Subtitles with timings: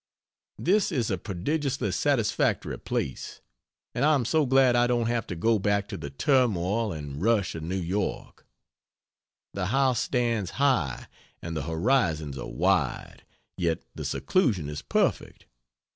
[0.57, 3.39] This is a prodigiously satisfactory place,
[3.93, 7.21] and I am so glad I don't have to go back to the turmoil and
[7.21, 8.47] rush of New York.
[9.53, 11.07] The house stands high
[11.39, 13.21] and the horizons are wide,
[13.57, 15.45] yet the seclusion is perfect.